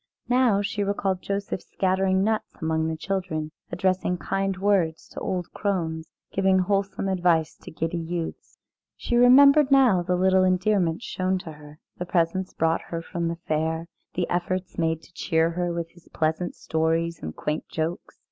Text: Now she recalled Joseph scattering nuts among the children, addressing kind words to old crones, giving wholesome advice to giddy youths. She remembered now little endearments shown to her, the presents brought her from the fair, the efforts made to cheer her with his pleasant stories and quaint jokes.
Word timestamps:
Now 0.29 0.63
she 0.63 0.83
recalled 0.83 1.21
Joseph 1.21 1.61
scattering 1.61 2.23
nuts 2.23 2.55
among 2.59 2.87
the 2.87 2.97
children, 2.97 3.51
addressing 3.71 4.17
kind 4.17 4.57
words 4.57 5.07
to 5.09 5.19
old 5.19 5.51
crones, 5.53 6.09
giving 6.33 6.57
wholesome 6.57 7.07
advice 7.07 7.55
to 7.57 7.69
giddy 7.69 7.99
youths. 7.99 8.57
She 8.97 9.15
remembered 9.15 9.69
now 9.69 10.03
little 10.09 10.43
endearments 10.43 11.05
shown 11.05 11.37
to 11.41 11.51
her, 11.51 11.77
the 11.99 12.07
presents 12.07 12.51
brought 12.51 12.81
her 12.89 13.03
from 13.03 13.27
the 13.27 13.37
fair, 13.47 13.85
the 14.15 14.27
efforts 14.27 14.75
made 14.75 15.03
to 15.03 15.13
cheer 15.13 15.51
her 15.51 15.71
with 15.71 15.91
his 15.91 16.07
pleasant 16.11 16.55
stories 16.55 17.21
and 17.21 17.35
quaint 17.35 17.67
jokes. 17.69 18.17